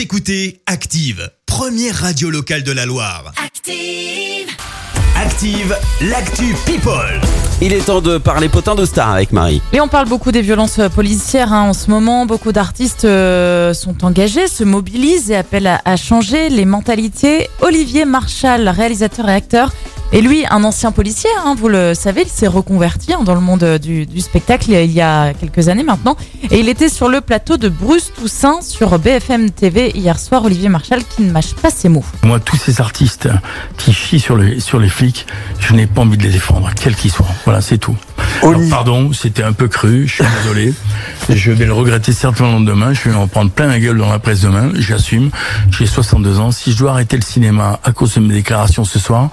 Vous 0.00 0.04
écoutez 0.04 0.62
Active, 0.64 1.30
première 1.44 1.94
radio 1.94 2.30
locale 2.30 2.62
de 2.62 2.72
la 2.72 2.86
Loire. 2.86 3.34
Active. 3.36 4.48
Active, 5.14 5.76
l'actu 6.00 6.54
People. 6.64 7.20
Il 7.60 7.74
est 7.74 7.84
temps 7.84 8.00
de 8.00 8.16
parler 8.16 8.48
potin 8.48 8.74
de 8.74 8.86
star 8.86 9.10
avec 9.10 9.30
Marie. 9.32 9.60
Et 9.74 9.80
on 9.82 9.88
parle 9.88 10.08
beaucoup 10.08 10.32
des 10.32 10.40
violences 10.40 10.78
euh, 10.78 10.88
policières 10.88 11.52
hein, 11.52 11.68
en 11.68 11.72
ce 11.74 11.90
moment. 11.90 12.24
Beaucoup 12.24 12.52
d'artistes 12.52 13.04
euh, 13.04 13.74
sont 13.74 14.02
engagés, 14.02 14.48
se 14.48 14.64
mobilisent 14.64 15.30
et 15.30 15.36
appellent 15.36 15.66
à, 15.66 15.82
à 15.84 15.96
changer 15.96 16.48
les 16.48 16.64
mentalités. 16.64 17.50
Olivier 17.60 18.06
Marchal, 18.06 18.70
réalisateur 18.70 19.28
et 19.28 19.34
acteur, 19.34 19.74
et 20.12 20.22
lui, 20.22 20.44
un 20.50 20.64
ancien 20.64 20.90
policier, 20.90 21.30
hein, 21.44 21.54
vous 21.56 21.68
le 21.68 21.94
savez, 21.94 22.22
il 22.22 22.28
s'est 22.28 22.48
reconverti 22.48 23.12
hein, 23.12 23.22
dans 23.24 23.34
le 23.34 23.40
monde 23.40 23.62
euh, 23.62 23.78
du, 23.78 24.20
spectacle 24.20 24.72
il 24.72 24.90
y 24.90 25.00
a 25.00 25.32
quelques 25.34 25.68
années 25.68 25.84
maintenant. 25.84 26.16
Et 26.50 26.58
il 26.58 26.68
était 26.68 26.88
sur 26.88 27.08
le 27.08 27.20
plateau 27.20 27.56
de 27.56 27.68
Bruce 27.68 28.12
Toussaint 28.12 28.60
sur 28.60 28.98
BFM 28.98 29.50
TV 29.50 29.92
hier 29.94 30.18
soir. 30.18 30.44
Olivier 30.44 30.68
Marchal 30.68 31.04
qui 31.04 31.22
ne 31.22 31.30
mâche 31.30 31.54
pas 31.54 31.70
ses 31.70 31.88
mots. 31.88 32.04
Moi, 32.24 32.40
tous 32.40 32.56
ces 32.56 32.80
artistes 32.80 33.28
qui 33.76 33.92
chient 33.92 34.18
sur 34.18 34.36
les, 34.36 34.58
sur 34.58 34.80
les 34.80 34.88
flics, 34.88 35.26
je 35.60 35.74
n'ai 35.74 35.86
pas 35.86 36.00
envie 36.00 36.18
de 36.18 36.24
les 36.24 36.30
défendre, 36.30 36.70
quels 36.74 36.96
qu'ils 36.96 37.12
soient. 37.12 37.26
Voilà, 37.44 37.60
c'est 37.60 37.78
tout. 37.78 37.96
Alors, 38.42 38.60
pardon, 38.70 39.12
c'était 39.12 39.42
un 39.42 39.52
peu 39.52 39.68
cru, 39.68 40.06
je 40.06 40.14
suis 40.14 40.24
désolé. 40.42 40.74
Je 41.28 41.52
vais 41.52 41.66
le 41.66 41.72
regretter 41.72 42.12
certainement 42.12 42.60
demain, 42.60 42.92
je 42.92 43.08
vais 43.08 43.14
en 43.14 43.28
prendre 43.28 43.50
plein 43.50 43.66
la 43.66 43.78
gueule 43.78 43.98
dans 43.98 44.10
la 44.10 44.18
presse 44.18 44.40
demain, 44.40 44.72
j'assume. 44.74 45.30
J'ai 45.70 45.86
62 45.86 46.38
ans. 46.40 46.50
Si 46.50 46.72
je 46.72 46.78
dois 46.78 46.92
arrêter 46.92 47.16
le 47.16 47.22
cinéma 47.22 47.80
à 47.84 47.92
cause 47.92 48.14
de 48.14 48.20
mes 48.20 48.34
déclarations 48.34 48.84
ce 48.84 48.98
soir, 48.98 49.30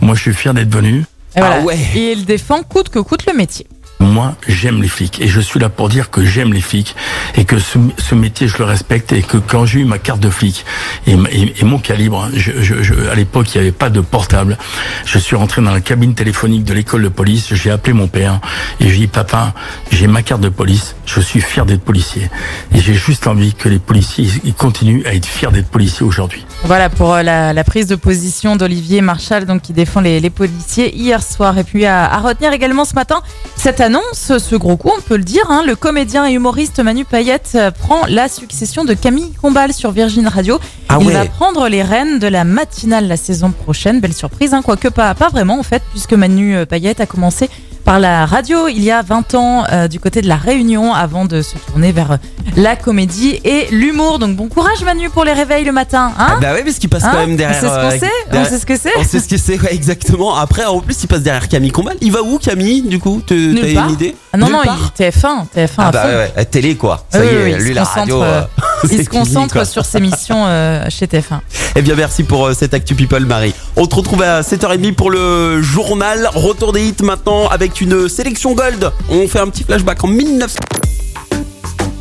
moi 0.00 0.14
je 0.14 0.20
suis 0.20 0.34
fier 0.34 0.54
d'être 0.54 0.72
venu. 0.72 1.04
Et, 1.36 1.40
voilà. 1.40 1.58
Ah 1.60 1.64
ouais. 1.64 1.78
et 1.94 2.12
il 2.12 2.24
défend 2.24 2.62
coûte 2.62 2.88
que 2.88 2.98
coûte 2.98 3.26
le 3.26 3.36
métier. 3.36 3.66
Moi, 4.00 4.34
j'aime 4.48 4.80
les 4.80 4.88
flics 4.88 5.20
et 5.20 5.28
je 5.28 5.40
suis 5.42 5.60
là 5.60 5.68
pour 5.68 5.90
dire 5.90 6.08
que 6.10 6.24
j'aime 6.24 6.54
les 6.54 6.62
flics 6.62 6.96
et 7.36 7.44
que 7.44 7.58
ce, 7.58 8.14
métier, 8.14 8.48
je 8.48 8.56
le 8.56 8.64
respecte 8.64 9.12
et 9.12 9.22
que 9.22 9.36
quand 9.36 9.66
j'ai 9.66 9.80
eu 9.80 9.84
ma 9.84 9.98
carte 9.98 10.20
de 10.20 10.30
flic 10.30 10.64
et, 11.06 11.16
mon 11.64 11.78
calibre, 11.78 12.30
je- 12.34 13.10
à 13.10 13.14
l'époque, 13.14 13.54
il 13.54 13.58
n'y 13.58 13.62
avait 13.66 13.72
pas 13.76 13.90
de 13.90 14.00
portable. 14.00 14.56
Je 15.04 15.18
suis 15.18 15.36
rentré 15.36 15.60
dans 15.60 15.70
la 15.70 15.82
cabine 15.82 16.14
téléphonique 16.14 16.64
de 16.64 16.72
l'école 16.72 17.02
de 17.02 17.08
police, 17.08 17.52
j'ai 17.54 17.70
appelé 17.70 17.92
mon 17.92 18.08
père 18.08 18.40
et 18.80 18.84
je 18.84 18.88
lui 18.88 18.96
ai 18.96 19.00
dit, 19.00 19.06
papa, 19.06 19.52
j'ai 19.92 20.06
ma 20.06 20.22
carte 20.22 20.40
de 20.40 20.48
police, 20.48 20.96
je 21.04 21.20
suis 21.20 21.42
fier 21.42 21.66
d'être 21.66 21.82
policier. 21.82 22.30
Et 22.74 22.80
j'ai 22.80 22.94
juste 22.94 23.26
envie 23.26 23.52
que 23.52 23.68
les 23.68 23.78
policiers, 23.78 24.28
continuent 24.56 25.04
à 25.06 25.14
être 25.14 25.26
fiers 25.26 25.50
d'être 25.52 25.68
policiers 25.68 26.06
aujourd'hui. 26.06 26.46
Voilà 26.64 26.88
pour 26.88 27.14
euh, 27.14 27.22
la, 27.22 27.64
prise 27.64 27.86
de 27.86 27.96
position 27.96 28.56
d'Olivier 28.56 29.02
Marchal, 29.02 29.44
donc 29.44 29.60
qui 29.60 29.74
défend 29.74 30.00
les, 30.00 30.30
policiers 30.30 30.96
hier 30.96 31.22
soir. 31.22 31.58
Et 31.58 31.64
puis 31.64 31.84
à, 31.84 32.10
à 32.10 32.18
retenir 32.18 32.52
également 32.52 32.84
ce 32.86 32.94
matin 32.94 33.20
cette 33.56 33.80
annonce, 33.90 34.38
ce 34.38 34.54
gros 34.54 34.76
coup, 34.76 34.92
on 34.96 35.00
peut 35.00 35.16
le 35.16 35.24
dire. 35.24 35.42
hein, 35.48 35.64
le 35.66 35.74
comédien 35.74 36.24
et 36.24 36.32
humoriste 36.32 36.78
Manu 36.78 37.04
Payette 37.04 37.52
euh, 37.56 37.72
prend 37.72 38.06
la 38.08 38.28
succession 38.28 38.84
de 38.84 38.94
Camille 38.94 39.32
Combal 39.42 39.72
sur 39.72 39.90
Virgin 39.90 40.28
Radio. 40.28 40.60
Ah 40.88 40.98
Il 41.00 41.08
ouais. 41.08 41.12
va 41.12 41.24
prendre 41.24 41.68
les 41.68 41.82
rênes 41.82 42.20
de 42.20 42.28
la 42.28 42.44
matinale 42.44 43.08
la 43.08 43.16
saison 43.16 43.50
prochaine. 43.50 44.00
Belle 44.00 44.12
surprise, 44.14 44.54
hein, 44.54 44.62
quoique 44.62 44.86
pas, 44.86 45.12
pas 45.14 45.28
vraiment 45.28 45.58
en 45.58 45.64
fait, 45.64 45.82
puisque 45.90 46.12
Manu 46.12 46.54
euh, 46.54 46.66
Payette 46.66 47.00
a 47.00 47.06
commencé 47.06 47.50
par 47.84 47.98
la 47.98 48.26
radio 48.26 48.68
il 48.68 48.82
y 48.82 48.90
a 48.90 49.02
20 49.02 49.34
ans 49.34 49.64
euh, 49.72 49.88
du 49.88 49.98
côté 50.00 50.22
de 50.22 50.28
la 50.28 50.36
Réunion 50.36 50.94
avant 50.94 51.24
de 51.24 51.42
se 51.42 51.56
tourner 51.56 51.92
vers 51.92 52.12
euh, 52.12 52.16
la 52.56 52.76
comédie 52.76 53.40
et 53.44 53.66
l'humour. 53.70 54.18
Donc 54.18 54.36
bon 54.36 54.48
courage 54.48 54.82
Manu 54.84 55.10
pour 55.10 55.24
les 55.24 55.32
réveils 55.32 55.64
le 55.64 55.72
matin. 55.72 56.12
Hein 56.18 56.26
Ah 56.36 56.38
bah 56.40 56.48
oui, 56.54 56.62
parce 56.64 56.78
qu'il 56.78 56.88
passe 56.88 57.04
Hein 57.04 57.10
quand 57.12 57.18
même 57.26 57.36
derrière. 57.36 57.58
On 57.58 57.60
sait 57.60 57.68
ce 57.68 57.80
qu'on 57.80 57.86
euh, 57.86 57.98
sait 57.98 58.10
On 58.32 58.44
sait 58.44 58.58
ce 58.58 58.66
que 58.66 58.76
c'est 58.76 58.92
On 58.98 59.04
sait 59.04 59.20
ce 59.20 59.28
que 59.28 59.36
c'est, 59.36 59.60
ouais, 59.60 59.74
exactement. 59.74 60.36
Après, 60.36 60.64
en 60.64 60.80
plus, 60.80 61.02
il 61.02 61.06
passe 61.06 61.22
derrière 61.22 61.48
Camille 61.48 61.70
Combal. 61.72 61.96
Il 62.00 62.12
va 62.12 62.22
où, 62.22 62.38
Camille, 62.38 62.82
du 62.82 62.98
coup? 62.98 63.22
T'as 63.26 63.34
une 63.34 63.56
idée? 63.90 64.14
Ah 64.32 64.36
non, 64.38 64.46
Nulle 64.46 64.56
non, 64.56 64.62
part 64.64 64.92
il 64.98 65.04
TF1, 65.04 65.44
TF1 65.56 65.68
Ah 65.78 65.88
à 65.88 65.90
bah 65.92 66.02
fond. 66.02 66.08
ouais, 66.08 66.32
ouais, 66.36 66.44
télé 66.44 66.76
quoi. 66.76 67.04
Ça 67.10 67.20
Oui, 67.20 67.26
y 67.26 67.28
est, 67.28 67.54
oui, 67.56 67.62
lui 67.64 67.74
la 67.74 67.84
radio. 67.84 68.22
euh, 68.22 68.42
c'est 68.84 68.94
Il 68.94 69.04
se 69.04 69.10
concentre 69.10 69.66
sur 69.66 69.84
ses 69.84 70.00
missions 70.00 70.44
euh, 70.46 70.84
chez 70.88 71.06
TF1. 71.06 71.40
Eh 71.76 71.82
bien, 71.82 71.94
merci 71.94 72.24
pour 72.24 72.46
euh, 72.46 72.54
cette 72.54 72.74
Actu 72.74 72.94
People, 72.94 73.24
Marie. 73.26 73.54
On 73.76 73.86
te 73.86 73.94
retrouve 73.94 74.22
à 74.22 74.42
7h30 74.42 74.94
pour 74.94 75.10
le 75.10 75.62
journal. 75.62 76.28
Retour 76.34 76.72
des 76.72 76.86
hits 76.86 77.02
maintenant 77.02 77.48
avec 77.48 77.80
une 77.80 78.08
sélection 78.08 78.54
gold. 78.54 78.90
On 79.08 79.28
fait 79.28 79.38
un 79.38 79.48
petit 79.48 79.64
flashback 79.64 80.02
en 80.02 80.08
1900. 80.08 80.58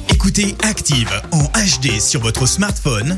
Écoutez 0.10 0.56
Active 0.64 1.10
en 1.32 1.44
HD 1.44 2.00
sur 2.00 2.22
votre 2.22 2.46
smartphone, 2.46 3.16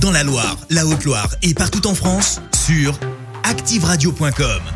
dans 0.00 0.10
la 0.12 0.22
Loire, 0.22 0.56
la 0.70 0.86
Haute-Loire 0.86 1.28
et 1.42 1.52
partout 1.52 1.86
en 1.86 1.94
France, 1.94 2.40
sur 2.66 2.98
activeradio.com. 3.44 4.75